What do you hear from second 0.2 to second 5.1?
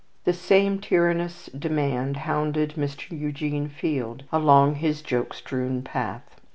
The same tyrannous demand hounded Mr. Eugene Field along his